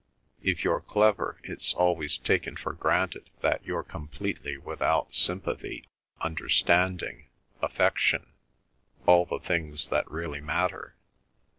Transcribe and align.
If 0.41 0.63
you're 0.63 0.81
clever 0.81 1.39
it's 1.43 1.75
always 1.75 2.17
taken 2.17 2.55
for 2.55 2.73
granted 2.73 3.29
that 3.41 3.63
you're 3.63 3.83
completely 3.83 4.57
without 4.57 5.13
sympathy, 5.13 5.87
understanding, 6.19 7.27
affection—all 7.61 9.25
the 9.27 9.37
things 9.37 9.89
that 9.89 10.09
really 10.09 10.41
matter. 10.41 10.95